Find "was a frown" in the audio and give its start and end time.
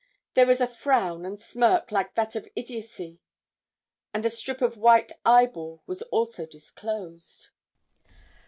0.47-1.25